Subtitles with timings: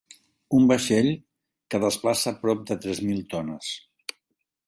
[0.59, 1.09] Un vaixell
[1.75, 3.71] que desplaça prop de tres mil tones.